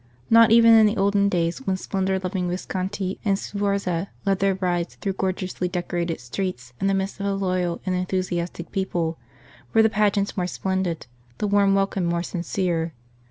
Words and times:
Not 0.31 0.49
even 0.49 0.73
in 0.73 0.87
the 0.87 0.97
olden 0.97 1.29
days, 1.29 1.59
when 1.67 1.77
splendour 1.77 2.17
loving 2.17 2.49
Visconti 2.49 3.19
and 3.23 3.37
Sforza 3.37 4.09
led 4.25 4.39
their 4.39 4.55
brides 4.55 4.95
through 4.95 5.13
gorgeously 5.13 5.67
decorated 5.67 6.19
streets 6.19 6.73
in 6.81 6.87
the 6.87 6.95
midst 6.95 7.19
of 7.19 7.27
a 7.27 7.35
loyal 7.35 7.81
and 7.85 7.93
enthusiastic 7.95 8.71
people, 8.71 9.19
were 9.75 9.83
the 9.83 9.91
pageants 9.91 10.35
more 10.35 10.47
splendid, 10.47 11.05
the 11.37 11.45
warm 11.47 11.75
welcome 11.75 12.05
more 12.05 12.23
sincere. 12.23 12.93